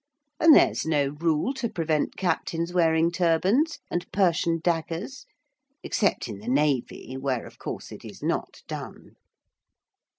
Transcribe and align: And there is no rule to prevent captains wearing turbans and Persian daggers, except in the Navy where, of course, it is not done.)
And 0.39 0.55
there 0.55 0.71
is 0.71 0.83
no 0.83 1.09
rule 1.19 1.53
to 1.53 1.69
prevent 1.69 2.17
captains 2.17 2.73
wearing 2.73 3.11
turbans 3.11 3.77
and 3.91 4.11
Persian 4.11 4.59
daggers, 4.59 5.27
except 5.83 6.27
in 6.27 6.39
the 6.39 6.49
Navy 6.49 7.17
where, 7.17 7.45
of 7.45 7.59
course, 7.59 7.91
it 7.91 8.03
is 8.03 8.23
not 8.23 8.63
done.) 8.67 9.11